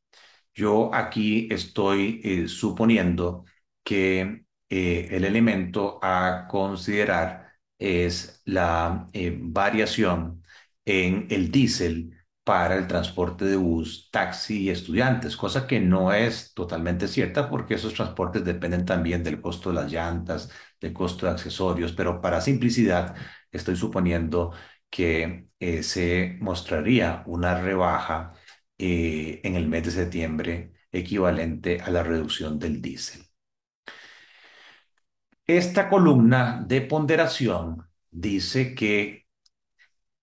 Yo 0.55 0.95
aquí 0.95 1.49
estoy 1.51 2.21
eh, 2.25 2.49
suponiendo 2.49 3.45
que 3.83 4.45
eh, 4.69 5.09
el 5.11 5.25
elemento 5.25 5.99
a 6.03 6.47
considerar 6.49 7.53
es 7.79 8.43
la 8.45 9.09
eh, 9.13 9.37
variación 9.41 10.43
en 10.85 11.27
el 11.31 11.51
diésel 11.51 12.11
para 12.45 12.77
el 12.77 12.87
transporte 12.87 13.45
de 13.47 13.57
bus, 13.57 14.11
taxi 14.11 14.63
y 14.65 14.71
estudiantes, 14.71 15.37
cosa 15.37 15.67
que 15.67 15.81
no 15.81 16.13
es 16.13 16.53
totalmente 16.55 17.09
cierta 17.09 17.49
porque 17.49 17.75
esos 17.75 17.95
transportes 17.95 18.45
dependen 18.45 18.85
también 18.85 19.25
del 19.25 19.41
costo 19.41 19.71
de 19.71 19.77
las 19.77 19.91
llantas, 19.91 20.51
del 20.85 20.93
costo 20.93 21.27
de 21.27 21.33
accesorios, 21.33 21.93
pero 21.93 22.21
para 22.21 22.41
simplicidad 22.41 23.15
estoy 23.51 23.77
suponiendo 23.77 24.53
que 24.91 25.49
eh, 25.59 25.83
se 25.83 26.37
mostraría 26.41 27.23
una 27.27 27.61
rebaja 27.61 28.33
eh, 28.79 29.41
en 29.45 29.57
el 29.57 29.69
mes 29.69 29.85
de 29.85 29.91
septiembre 29.93 30.73
equivalente 30.93 31.81
a 31.81 31.91
la 31.91 32.03
reducción 32.03 32.59
del 32.59 32.81
diésel. 32.83 33.23
Esta 35.47 35.89
columna 35.89 36.63
de 36.67 36.81
ponderación 36.83 37.87
dice 38.11 38.75
que 38.75 39.27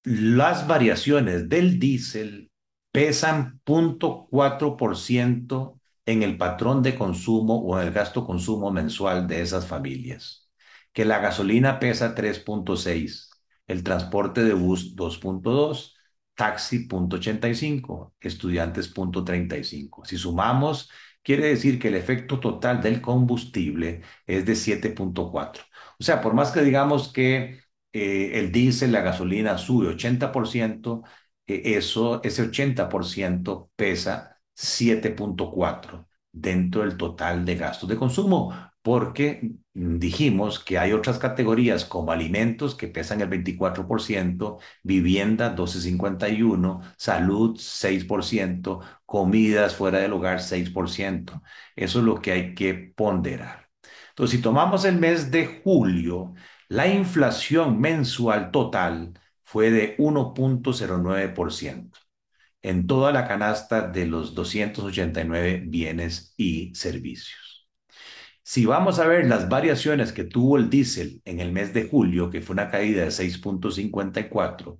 las 0.03 0.67
variaciones 0.67 1.49
del 1.49 1.79
diésel 1.79 2.51
pesan 2.91 3.61
0.4% 3.65 5.79
en 6.05 6.23
el 6.23 6.37
patrón 6.37 6.81
de 6.83 6.95
consumo 6.95 7.59
o 7.61 7.79
en 7.79 7.87
el 7.87 7.93
gasto 7.93 8.25
consumo 8.25 8.71
mensual 8.71 9.27
de 9.27 9.41
esas 9.41 9.67
familias. 9.67 10.50
Que 10.93 11.05
la 11.05 11.19
gasolina 11.19 11.79
pesa 11.79 12.15
3.6, 12.15 13.29
el 13.67 13.83
transporte 13.83 14.43
de 14.43 14.53
bus 14.53 14.95
2.2, 14.95 15.95
taxi 16.35 16.87
0.85, 16.87 18.13
estudiantes 18.19 18.93
0.35. 18.93 20.05
Si 20.05 20.17
sumamos, 20.17 20.89
quiere 21.23 21.47
decir 21.47 21.79
que 21.79 21.87
el 21.89 21.95
efecto 21.95 22.39
total 22.39 22.81
del 22.81 23.01
combustible 23.01 24.01
es 24.25 24.45
de 24.45 24.55
7.4. 24.55 25.63
O 25.99 26.03
sea, 26.03 26.21
por 26.21 26.33
más 26.33 26.51
que 26.51 26.61
digamos 26.61 27.11
que 27.11 27.61
eh, 27.93 28.31
el 28.39 28.51
diésel, 28.51 28.91
la 28.91 29.01
gasolina 29.01 29.57
sube 29.57 29.87
80%, 29.87 31.03
eh, 31.47 31.61
eso, 31.77 32.21
ese 32.23 32.43
80% 32.43 33.71
pesa 33.75 34.39
7.4 34.53 36.07
dentro 36.31 36.81
del 36.81 36.97
total 36.97 37.45
de 37.45 37.55
gastos 37.55 37.89
de 37.89 37.97
consumo, 37.97 38.53
porque 38.81 39.51
dijimos 39.73 40.59
que 40.59 40.77
hay 40.77 40.91
otras 40.93 41.17
categorías 41.17 41.85
como 41.85 42.11
alimentos 42.11 42.75
que 42.75 42.87
pesan 42.87 43.21
el 43.21 43.29
24%, 43.29 44.59
vivienda 44.83 45.55
12.51, 45.55 46.81
salud 46.97 47.57
6%, 47.57 48.81
comidas 49.05 49.75
fuera 49.75 49.99
del 49.99 50.13
hogar 50.13 50.41
6%. 50.41 51.41
Eso 51.75 51.99
es 51.99 52.05
lo 52.05 52.21
que 52.21 52.31
hay 52.31 52.55
que 52.55 52.73
ponderar. 52.95 53.69
Entonces, 54.09 54.37
si 54.37 54.43
tomamos 54.43 54.85
el 54.85 54.97
mes 54.97 55.31
de 55.31 55.61
julio, 55.63 56.33
la 56.67 56.87
inflación 56.87 57.79
mensual 57.79 58.51
total 58.51 59.13
fue 59.43 59.71
de 59.71 59.95
1.09% 59.97 61.99
en 62.61 62.87
toda 62.87 63.11
la 63.11 63.27
canasta 63.27 63.87
de 63.87 64.05
los 64.05 64.35
289 64.35 65.63
bienes 65.67 66.33
y 66.37 66.73
servicios. 66.75 67.50
Si 68.43 68.65
vamos 68.65 68.99
a 68.99 69.07
ver 69.07 69.27
las 69.27 69.49
variaciones 69.49 70.11
que 70.13 70.23
tuvo 70.23 70.57
el 70.57 70.69
diésel 70.69 71.21
en 71.25 71.39
el 71.39 71.51
mes 71.51 71.73
de 71.73 71.87
julio, 71.87 72.29
que 72.29 72.41
fue 72.41 72.53
una 72.53 72.69
caída 72.69 73.03
de 73.03 73.11
6.54, 73.11 74.79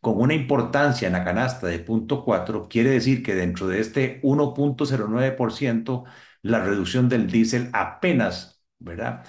con 0.00 0.20
una 0.20 0.34
importancia 0.34 1.06
en 1.08 1.14
la 1.14 1.24
canasta 1.24 1.66
de 1.66 1.84
0.4, 1.84 2.68
quiere 2.68 2.90
decir 2.90 3.22
que 3.22 3.34
dentro 3.34 3.68
de 3.68 3.80
este 3.80 4.20
1.09%, 4.22 6.04
la 6.42 6.64
reducción 6.64 7.08
del 7.08 7.28
diésel 7.30 7.70
apenas, 7.72 8.62
¿verdad? 8.78 9.24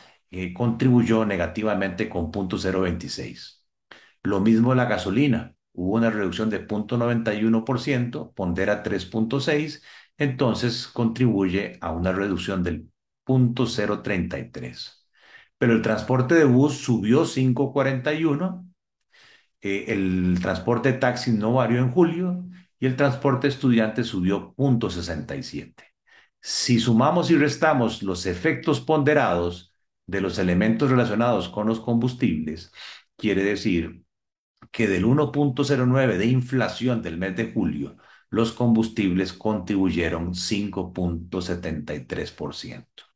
contribuyó 0.55 1.25
negativamente 1.25 2.09
con 2.09 2.31
0.026. 2.31 3.63
Lo 4.23 4.39
mismo 4.39 4.73
la 4.75 4.85
gasolina, 4.85 5.55
hubo 5.73 5.95
una 5.95 6.09
reducción 6.09 6.49
de 6.49 6.67
0.91%, 6.67 8.33
pondera 8.33 8.83
3.6, 8.83 9.83
entonces 10.17 10.87
contribuye 10.87 11.77
a 11.81 11.91
una 11.91 12.11
reducción 12.13 12.63
del 12.63 12.89
0.033. 13.25 15.05
Pero 15.57 15.73
el 15.73 15.81
transporte 15.81 16.35
de 16.35 16.45
bus 16.45 16.77
subió 16.77 17.25
5.41, 17.25 18.65
eh, 19.61 19.85
el 19.87 20.39
transporte 20.41 20.93
de 20.93 20.99
taxi 20.99 21.31
no 21.31 21.53
varió 21.53 21.79
en 21.79 21.91
julio 21.91 22.45
y 22.79 22.85
el 22.85 22.95
transporte 22.95 23.47
estudiante 23.47 24.03
subió 24.03 24.53
0.67. 24.57 25.85
Si 26.41 26.79
sumamos 26.79 27.31
y 27.31 27.37
restamos 27.37 28.03
los 28.03 28.25
efectos 28.25 28.81
ponderados, 28.81 29.73
de 30.07 30.21
los 30.21 30.39
elementos 30.39 30.89
relacionados 30.89 31.49
con 31.49 31.67
los 31.67 31.79
combustibles, 31.79 32.71
quiere 33.15 33.43
decir 33.43 34.03
que 34.71 34.87
del 34.87 35.05
1.09 35.05 36.17
de 36.17 36.25
inflación 36.27 37.01
del 37.01 37.17
mes 37.17 37.35
de 37.35 37.51
julio, 37.51 37.97
los 38.29 38.53
combustibles 38.53 39.33
contribuyeron 39.33 40.33
5.73%. 40.33 43.12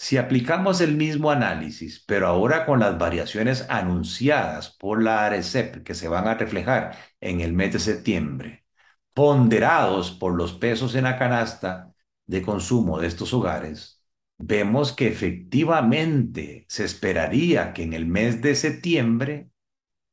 Si 0.00 0.16
aplicamos 0.16 0.80
el 0.80 0.96
mismo 0.96 1.30
análisis, 1.30 2.02
pero 2.06 2.26
ahora 2.26 2.64
con 2.64 2.80
las 2.80 2.96
variaciones 2.98 3.66
anunciadas 3.68 4.70
por 4.70 5.02
la 5.02 5.26
ARECEP 5.26 5.84
que 5.84 5.94
se 5.94 6.08
van 6.08 6.26
a 6.26 6.34
reflejar 6.36 6.96
en 7.20 7.42
el 7.42 7.52
mes 7.52 7.74
de 7.74 7.80
septiembre, 7.80 8.64
ponderados 9.12 10.10
por 10.12 10.34
los 10.34 10.54
pesos 10.54 10.94
en 10.94 11.04
la 11.04 11.18
canasta 11.18 11.94
de 12.26 12.40
consumo 12.40 12.98
de 12.98 13.08
estos 13.08 13.34
hogares, 13.34 14.02
vemos 14.38 14.92
que 14.94 15.06
efectivamente 15.06 16.64
se 16.68 16.84
esperaría 16.86 17.74
que 17.74 17.82
en 17.82 17.92
el 17.92 18.06
mes 18.06 18.40
de 18.40 18.54
septiembre 18.54 19.50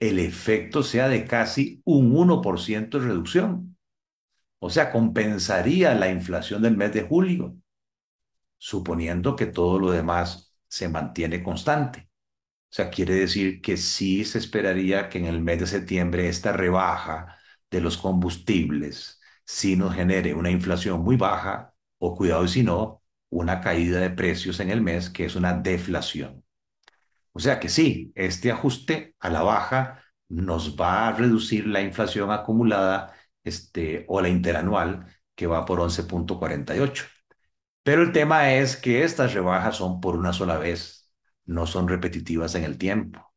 el 0.02 0.20
efecto 0.20 0.84
sea 0.84 1.08
de 1.08 1.26
casi 1.26 1.82
un 1.86 2.14
1% 2.14 3.00
de 3.00 3.08
reducción. 3.08 3.78
O 4.60 4.70
sea, 4.70 4.92
compensaría 4.92 5.96
la 5.96 6.10
inflación 6.12 6.62
del 6.62 6.76
mes 6.76 6.92
de 6.94 7.04
julio 7.04 7.56
suponiendo 8.58 9.36
que 9.36 9.46
todo 9.48 9.80
lo 9.80 9.92
demás 9.92 10.54
se 10.68 10.90
mantiene 10.90 11.44
constante. 11.44 12.10
O 12.70 12.74
sea, 12.76 12.90
quiere 12.90 13.16
decir 13.16 13.62
que 13.62 13.78
sí 13.78 14.26
se 14.26 14.40
esperaría 14.40 15.10
que 15.10 15.20
en 15.20 15.26
el 15.26 15.42
mes 15.42 15.60
de 15.60 15.68
septiembre 15.68 16.28
esta 16.30 16.52
rebaja 16.52 17.38
de 17.72 17.82
los 17.82 17.98
combustibles 17.98 19.20
sí 19.46 19.76
nos 19.78 19.96
genere 19.96 20.34
una 20.36 20.52
inflación 20.52 21.02
muy 21.02 21.16
baja 21.18 21.74
o, 22.00 22.16
cuidado 22.16 22.44
y 22.46 22.50
si 22.50 22.64
no, 22.64 23.04
una 23.30 23.62
caída 23.62 24.00
de 24.00 24.10
precios 24.12 24.60
en 24.60 24.70
el 24.72 24.82
mes, 24.82 25.10
que 25.10 25.26
es 25.26 25.36
una 25.36 25.54
deflación. 25.54 26.44
O 27.34 27.40
sea 27.40 27.60
que 27.60 27.70
sí, 27.70 28.12
este 28.16 28.52
ajuste 28.52 29.16
a 29.20 29.30
la 29.30 29.44
baja 29.44 30.04
nos 30.30 30.76
va 30.80 31.08
a 31.08 31.14
reducir 31.14 31.68
la 31.68 31.82
inflación 31.82 32.32
acumulada 32.32 33.14
este, 33.44 34.06
o 34.10 34.22
la 34.22 34.30
interanual, 34.30 35.06
que 35.36 35.48
va 35.48 35.66
por 35.66 35.80
11.48. 35.80 37.06
Pero 37.88 38.02
el 38.04 38.12
tema 38.12 38.52
es 38.54 38.76
que 38.76 39.04
estas 39.06 39.34
rebajas 39.34 39.78
son 39.78 40.02
por 40.02 40.18
una 40.18 40.34
sola 40.34 40.58
vez, 40.58 41.10
no 41.46 41.66
son 41.66 41.88
repetitivas 41.88 42.54
en 42.56 42.66
el 42.66 42.78
tiempo. 42.78 43.34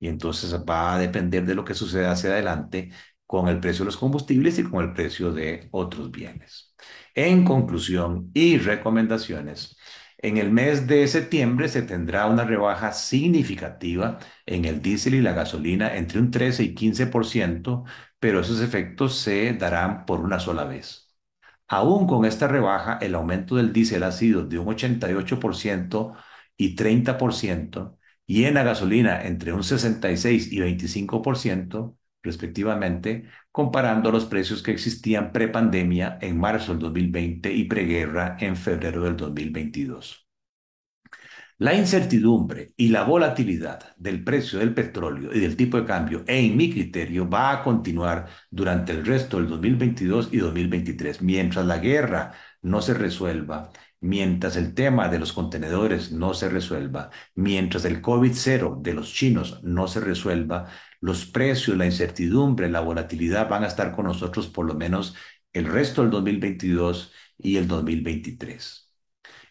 Y 0.00 0.08
entonces 0.08 0.54
va 0.68 0.94
a 0.94 0.98
depender 0.98 1.46
de 1.46 1.54
lo 1.54 1.64
que 1.64 1.74
suceda 1.74 2.12
hacia 2.12 2.30
adelante 2.30 2.90
con 3.26 3.48
el 3.48 3.60
precio 3.60 3.84
de 3.84 3.86
los 3.86 3.96
combustibles 3.96 4.58
y 4.58 4.64
con 4.64 4.84
el 4.84 4.92
precio 4.94 5.32
de 5.32 5.68
otros 5.72 6.10
bienes. 6.10 6.74
En 7.14 7.44
conclusión 7.44 8.30
y 8.34 8.58
recomendaciones, 8.58 9.78
en 10.18 10.36
el 10.38 10.52
mes 10.52 10.86
de 10.86 11.08
septiembre 11.08 11.68
se 11.68 11.82
tendrá 11.82 12.26
una 12.26 12.44
rebaja 12.44 12.92
significativa 12.92 14.18
en 14.46 14.66
el 14.66 14.82
diésel 14.82 15.14
y 15.14 15.22
la 15.22 15.32
gasolina 15.32 15.96
entre 15.96 16.20
un 16.20 16.30
13 16.30 16.64
y 16.64 16.74
15%, 16.74 17.84
pero 18.20 18.40
esos 18.40 18.60
efectos 18.60 19.16
se 19.18 19.54
darán 19.54 20.06
por 20.06 20.20
una 20.20 20.38
sola 20.40 20.64
vez. 20.64 21.05
Aún 21.68 22.06
con 22.06 22.24
esta 22.24 22.46
rebaja, 22.48 22.98
el 23.00 23.14
aumento 23.14 23.56
del 23.56 23.72
diésel 23.72 24.02
ha 24.04 24.12
sido 24.12 24.44
de 24.44 24.58
un 24.58 24.68
88% 24.68 26.14
y 26.56 26.76
30%, 26.76 27.98
y 28.26 28.44
en 28.44 28.54
la 28.54 28.62
gasolina 28.62 29.24
entre 29.26 29.52
un 29.52 29.64
66 29.64 30.52
y 30.52 30.60
25%, 30.60 31.96
respectivamente, 32.22 33.24
comparando 33.50 34.10
los 34.12 34.26
precios 34.26 34.62
que 34.62 34.72
existían 34.72 35.32
prepandemia 35.32 36.18
en 36.20 36.38
marzo 36.38 36.72
del 36.72 36.80
2020 36.80 37.52
y 37.52 37.64
preguerra 37.64 38.36
en 38.40 38.56
febrero 38.56 39.02
del 39.04 39.16
2022. 39.16 40.25
La 41.58 41.74
incertidumbre 41.74 42.72
y 42.76 42.88
la 42.88 43.04
volatilidad 43.04 43.94
del 43.96 44.22
precio 44.22 44.58
del 44.58 44.74
petróleo 44.74 45.30
y 45.34 45.40
del 45.40 45.56
tipo 45.56 45.78
de 45.78 45.86
cambio, 45.86 46.22
en 46.26 46.54
mi 46.56 46.70
criterio, 46.70 47.28
va 47.28 47.50
a 47.50 47.62
continuar 47.62 48.26
durante 48.50 48.92
el 48.92 49.06
resto 49.06 49.38
del 49.38 49.48
2022 49.48 50.28
y 50.32 50.36
2023. 50.38 51.22
Mientras 51.22 51.64
la 51.64 51.78
guerra 51.78 52.32
no 52.60 52.82
se 52.82 52.92
resuelva, 52.92 53.70
mientras 54.00 54.56
el 54.56 54.74
tema 54.74 55.08
de 55.08 55.18
los 55.18 55.32
contenedores 55.32 56.12
no 56.12 56.34
se 56.34 56.50
resuelva, 56.50 57.10
mientras 57.34 57.86
el 57.86 58.02
COVID-0 58.02 58.82
de 58.82 58.92
los 58.94 59.12
chinos 59.14 59.60
no 59.62 59.88
se 59.88 60.00
resuelva, 60.00 60.66
los 61.00 61.24
precios, 61.24 61.76
la 61.76 61.86
incertidumbre, 61.86 62.68
la 62.68 62.80
volatilidad 62.80 63.48
van 63.48 63.64
a 63.64 63.68
estar 63.68 63.92
con 63.92 64.04
nosotros 64.06 64.48
por 64.48 64.66
lo 64.66 64.74
menos 64.74 65.14
el 65.54 65.64
resto 65.66 66.02
del 66.02 66.10
2022 66.10 67.12
y 67.38 67.56
el 67.56 67.66
2023. 67.66 68.85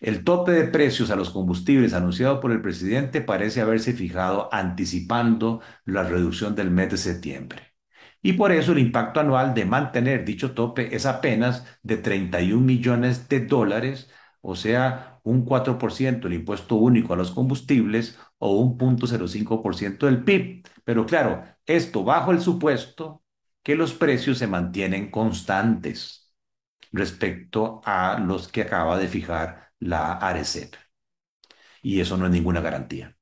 El 0.05 0.23
tope 0.23 0.51
de 0.51 0.65
precios 0.65 1.09
a 1.09 1.15
los 1.15 1.31
combustibles 1.31 1.93
anunciado 1.95 2.39
por 2.39 2.51
el 2.51 2.61
presidente 2.61 3.21
parece 3.21 3.61
haberse 3.61 3.91
fijado 3.91 4.49
anticipando 4.53 5.61
la 5.83 6.03
reducción 6.03 6.53
del 6.53 6.69
mes 6.69 6.91
de 6.91 6.97
septiembre. 6.97 7.73
Y 8.21 8.33
por 8.33 8.51
eso 8.51 8.73
el 8.73 8.77
impacto 8.77 9.19
anual 9.19 9.55
de 9.55 9.65
mantener 9.65 10.23
dicho 10.23 10.53
tope 10.53 10.95
es 10.95 11.07
apenas 11.07 11.65
de 11.81 11.97
31 11.97 12.63
millones 12.63 13.27
de 13.29 13.47
dólares, 13.47 14.11
o 14.41 14.55
sea, 14.55 15.21
un 15.23 15.43
4% 15.43 16.27
el 16.27 16.33
impuesto 16.33 16.75
único 16.75 17.13
a 17.13 17.17
los 17.17 17.31
combustibles 17.31 18.19
o 18.37 18.59
un 18.59 18.77
0.05% 18.77 20.05
del 20.05 20.23
PIB. 20.23 20.67
Pero 20.83 21.07
claro, 21.07 21.43
esto 21.65 22.03
bajo 22.03 22.31
el 22.31 22.41
supuesto 22.41 23.23
que 23.63 23.75
los 23.75 23.95
precios 23.95 24.37
se 24.37 24.45
mantienen 24.45 25.09
constantes 25.09 26.31
respecto 26.91 27.81
a 27.85 28.19
los 28.19 28.47
que 28.49 28.61
acaba 28.61 28.99
de 28.99 29.07
fijar 29.07 29.65
la 29.79 30.13
ARECEP. 30.13 30.75
Y 31.81 31.99
eso 31.99 32.17
no 32.17 32.25
es 32.25 32.31
ninguna 32.31 32.61
garantía. 32.61 33.15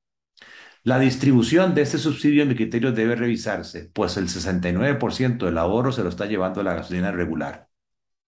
La 0.82 0.98
distribución 0.98 1.74
de 1.74 1.82
este 1.82 1.98
subsidio, 1.98 2.42
en 2.42 2.48
mi 2.50 2.56
criterio, 2.56 2.92
debe 2.92 3.16
revisarse, 3.16 3.90
pues 3.94 4.16
el 4.18 4.28
69% 4.28 5.46
del 5.46 5.58
ahorro 5.58 5.92
se 5.92 6.02
lo 6.02 6.10
está 6.10 6.26
llevando 6.26 6.62
la 6.62 6.74
gasolina 6.74 7.10
regular. 7.10 7.70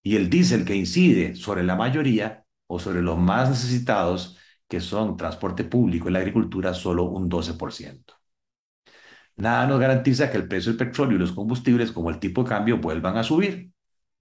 Y 0.03 0.17
el 0.17 0.31
diésel 0.31 0.65
que 0.65 0.75
incide 0.75 1.37
sobre 1.37 1.65
la 1.65 1.77
mayoría 1.77 2.47
o 2.67 2.79
sobre 2.79 3.03
los 3.03 3.19
más 3.19 3.51
necesitados, 3.51 4.39
que 4.69 4.81
son 4.81 5.17
transporte 5.17 5.65
público 5.65 6.09
y 6.09 6.13
la 6.13 6.21
agricultura, 6.21 6.75
solo 6.75 7.05
un 7.05 7.29
12%. 7.29 8.15
Nada 9.37 9.67
nos 9.67 9.81
garantiza 9.81 10.31
que 10.31 10.39
el 10.39 10.49
precio 10.49 10.73
del 10.73 10.89
petróleo 10.89 11.17
y 11.17 11.21
los 11.21 11.33
combustibles, 11.33 11.93
como 11.93 12.11
el 12.11 12.19
tipo 12.19 12.43
de 12.43 12.49
cambio, 12.49 12.79
vuelvan 12.79 13.17
a 13.19 13.23
subir, 13.23 13.71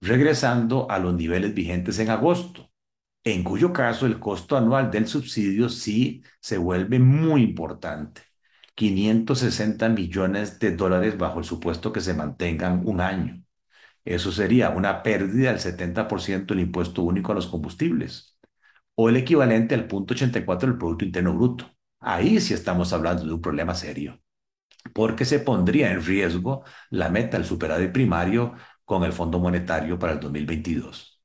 regresando 0.00 0.90
a 0.90 0.98
los 0.98 1.14
niveles 1.14 1.54
vigentes 1.54 1.98
en 1.98 2.10
agosto, 2.10 2.70
en 3.26 3.42
cuyo 3.44 3.72
caso 3.72 4.06
el 4.06 4.20
costo 4.20 4.56
anual 4.56 4.90
del 4.90 5.08
subsidio 5.08 5.68
sí 5.68 6.22
se 6.40 6.58
vuelve 6.58 6.98
muy 7.00 7.42
importante. 7.42 8.22
560 8.76 9.88
millones 9.88 10.58
de 10.60 10.76
dólares 10.76 11.18
bajo 11.18 11.40
el 11.40 11.44
supuesto 11.44 11.92
que 11.92 12.00
se 12.00 12.14
mantengan 12.14 12.82
un 12.86 13.00
año. 13.00 13.42
Eso 14.04 14.32
sería 14.32 14.70
una 14.70 15.02
pérdida 15.02 15.50
del 15.50 15.60
70% 15.60 16.54
del 16.54 16.64
impuesto 16.64 17.02
único 17.02 17.32
a 17.32 17.34
los 17.36 17.48
combustibles, 17.48 18.38
o 18.94 19.08
el 19.10 19.16
equivalente 19.16 19.74
al 19.74 19.86
punto 19.88 20.14
84 20.14 20.70
del 20.70 20.78
Producto 20.78 21.04
Interno 21.06 21.34
Bruto. 21.34 21.70
Ahí 22.00 22.40
sí 22.40 22.54
estamos 22.54 22.92
hablando 22.92 23.24
de 23.26 23.32
un 23.34 23.42
problema 23.42 23.74
serio, 23.74 24.22
porque 24.94 25.24
se 25.24 25.40
pondría 25.40 25.92
en 25.92 26.04
riesgo 26.04 26.64
la 26.90 27.10
meta 27.10 27.38
del 27.38 27.46
superávit 27.46 27.92
primario 27.92 28.54
con 28.84 29.04
el 29.04 29.12
Fondo 29.12 29.40
Monetario 29.40 29.98
para 29.98 30.14
el 30.14 30.20
2022. 30.20 31.15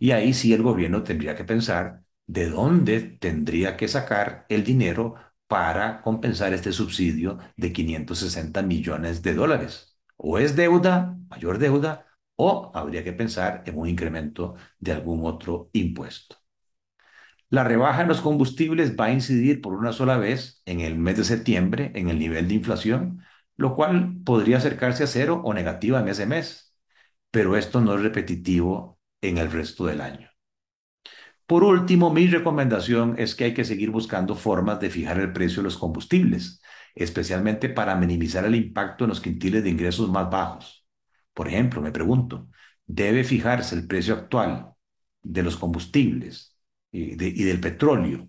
Y 0.00 0.12
ahí 0.12 0.34
sí 0.34 0.52
el 0.54 0.62
gobierno 0.64 1.04
tendría 1.04 1.36
que 1.36 1.44
pensar 1.44 2.04
de 2.26 2.50
dónde 2.50 3.00
tendría 3.02 3.76
que 3.76 3.88
sacar 3.88 4.46
el 4.48 4.64
dinero 4.64 5.14
para 5.46 6.02
compensar 6.02 6.54
este 6.54 6.72
subsidio 6.72 7.38
de 7.56 7.72
560 7.72 8.62
millones 8.62 9.22
de 9.22 9.34
dólares. 9.34 9.98
O 10.16 10.38
es 10.38 10.56
deuda, 10.56 11.18
mayor 11.28 11.58
deuda, 11.58 12.06
o 12.36 12.72
habría 12.74 13.04
que 13.04 13.12
pensar 13.12 13.62
en 13.66 13.78
un 13.78 13.88
incremento 13.88 14.56
de 14.78 14.92
algún 14.92 15.26
otro 15.26 15.70
impuesto. 15.72 16.36
La 17.48 17.64
rebaja 17.64 18.02
en 18.02 18.08
los 18.08 18.20
combustibles 18.20 18.96
va 18.98 19.06
a 19.06 19.12
incidir 19.12 19.60
por 19.60 19.74
una 19.74 19.92
sola 19.92 20.16
vez 20.18 20.62
en 20.66 20.80
el 20.80 20.96
mes 20.96 21.16
de 21.16 21.24
septiembre 21.24 21.92
en 21.94 22.08
el 22.08 22.18
nivel 22.18 22.48
de 22.48 22.54
inflación, 22.54 23.22
lo 23.56 23.74
cual 23.74 24.18
podría 24.24 24.58
acercarse 24.58 25.04
a 25.04 25.06
cero 25.08 25.42
o 25.44 25.52
negativa 25.54 26.00
en 26.00 26.08
ese 26.08 26.26
mes. 26.26 26.74
Pero 27.30 27.56
esto 27.56 27.80
no 27.80 27.94
es 27.94 28.02
repetitivo 28.02 28.99
en 29.22 29.38
el 29.38 29.50
resto 29.50 29.86
del 29.86 30.00
año. 30.00 30.30
Por 31.46 31.64
último, 31.64 32.10
mi 32.12 32.26
recomendación 32.28 33.16
es 33.18 33.34
que 33.34 33.44
hay 33.44 33.54
que 33.54 33.64
seguir 33.64 33.90
buscando 33.90 34.34
formas 34.36 34.78
de 34.80 34.90
fijar 34.90 35.18
el 35.18 35.32
precio 35.32 35.58
de 35.58 35.64
los 35.64 35.76
combustibles, 35.76 36.60
especialmente 36.94 37.68
para 37.68 37.96
minimizar 37.96 38.44
el 38.44 38.54
impacto 38.54 39.04
en 39.04 39.10
los 39.10 39.20
quintiles 39.20 39.64
de 39.64 39.70
ingresos 39.70 40.08
más 40.10 40.30
bajos. 40.30 40.86
Por 41.34 41.48
ejemplo, 41.48 41.80
me 41.80 41.92
pregunto, 41.92 42.48
¿debe 42.86 43.24
fijarse 43.24 43.74
el 43.74 43.86
precio 43.86 44.14
actual 44.14 44.72
de 45.22 45.42
los 45.42 45.56
combustibles 45.56 46.56
y, 46.92 47.12
y 47.12 47.44
del 47.44 47.60
petróleo 47.60 48.28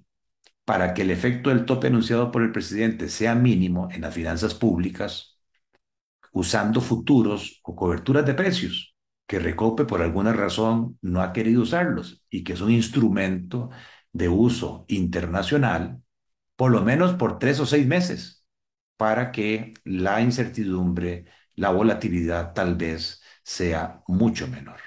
para 0.65 0.93
que 0.93 1.03
el 1.03 1.11
efecto 1.11 1.49
del 1.49 1.65
tope 1.65 1.87
anunciado 1.87 2.31
por 2.31 2.43
el 2.43 2.51
presidente 2.51 3.09
sea 3.09 3.35
mínimo 3.35 3.89
en 3.91 4.01
las 4.01 4.13
finanzas 4.15 4.53
públicas 4.55 5.39
usando 6.33 6.81
futuros 6.81 7.61
o 7.63 7.75
coberturas 7.75 8.25
de 8.25 8.33
precios? 8.33 8.90
Que 9.31 9.39
Recope 9.39 9.85
por 9.85 10.01
alguna 10.01 10.33
razón 10.33 10.99
no 11.01 11.21
ha 11.21 11.31
querido 11.31 11.61
usarlos 11.61 12.21
y 12.29 12.43
que 12.43 12.51
es 12.51 12.59
un 12.59 12.69
instrumento 12.69 13.69
de 14.11 14.27
uso 14.27 14.83
internacional, 14.89 16.03
por 16.57 16.69
lo 16.69 16.81
menos 16.81 17.13
por 17.13 17.39
tres 17.39 17.61
o 17.61 17.65
seis 17.65 17.87
meses, 17.87 18.45
para 18.97 19.31
que 19.31 19.73
la 19.85 20.19
incertidumbre, 20.19 21.27
la 21.55 21.69
volatilidad 21.71 22.51
tal 22.53 22.75
vez 22.75 23.21
sea 23.41 24.03
mucho 24.05 24.49
menor. 24.49 24.81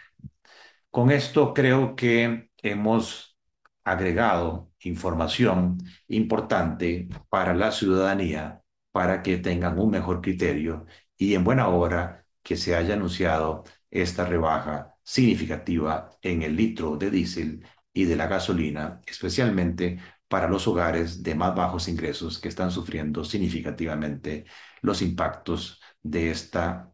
Con 0.91 1.11
esto 1.11 1.55
creo 1.55 1.97
que 1.97 2.51
hemos 2.59 3.39
agregado 3.83 4.71
información 4.81 5.79
importante 6.07 7.09
para 7.31 7.55
la 7.55 7.73
ciudadanía 7.73 8.61
para 8.93 9.23
que 9.23 9.39
tengan 9.39 9.79
un 9.79 9.91
mejor 9.91 10.21
criterio 10.21 10.85
y 11.17 11.33
en 11.35 11.45
buena 11.45 11.69
hora 11.69 12.27
que 12.43 12.57
se 12.59 12.77
haya 12.77 12.93
anunciado 12.93 13.65
esta 13.95 14.27
rebaja 14.27 14.97
significativa 15.03 16.11
en 16.23 16.43
el 16.43 16.57
litro 16.57 16.97
de 16.97 17.11
diésel 17.11 17.65
y 17.93 18.05
de 18.05 18.17
la 18.17 18.27
gasolina, 18.27 19.01
especialmente 19.07 19.99
para 20.29 20.49
los 20.49 20.67
hogares 20.69 21.23
de 21.23 21.35
más 21.35 21.55
bajos 21.55 21.89
ingresos 21.89 22.39
que 22.39 22.49
están 22.49 22.71
sufriendo 22.71 23.25
significativamente 23.25 24.47
los 24.83 25.01
impactos 25.03 25.81
de 26.03 26.31
esta 26.31 26.93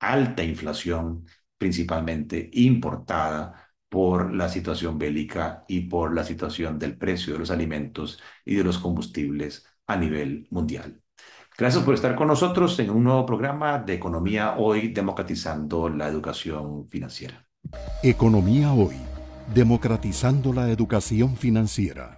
alta 0.00 0.42
inflación, 0.44 1.26
principalmente 1.58 2.50
importada 2.54 3.70
por 3.88 4.34
la 4.34 4.48
situación 4.48 4.98
bélica 4.98 5.64
y 5.68 5.82
por 5.82 6.14
la 6.14 6.24
situación 6.24 6.78
del 6.78 6.96
precio 6.98 7.32
de 7.34 7.38
los 7.40 7.50
alimentos 7.50 8.20
y 8.44 8.54
de 8.56 8.64
los 8.64 8.78
combustibles 8.78 9.66
a 9.86 9.96
nivel 9.96 10.46
mundial. 10.50 11.02
Gracias 11.58 11.82
por 11.82 11.94
estar 11.94 12.14
con 12.14 12.28
nosotros 12.28 12.78
en 12.78 12.90
un 12.90 13.02
nuevo 13.02 13.26
programa 13.26 13.80
de 13.80 13.94
Economía 13.94 14.54
Hoy, 14.58 14.92
democratizando 14.92 15.88
la 15.88 16.06
educación 16.06 16.86
financiera. 16.88 17.46
Economía 18.04 18.72
Hoy, 18.72 18.94
democratizando 19.52 20.52
la 20.52 20.70
educación 20.70 21.36
financiera. 21.36 22.17